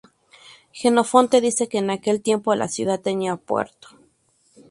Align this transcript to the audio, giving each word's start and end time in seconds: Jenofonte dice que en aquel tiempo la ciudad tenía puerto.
Jenofonte 0.73 1.41
dice 1.41 1.69
que 1.69 1.77
en 1.77 1.91
aquel 1.91 2.23
tiempo 2.23 2.55
la 2.55 2.67
ciudad 2.69 2.99
tenía 3.01 3.35
puerto. 3.37 3.89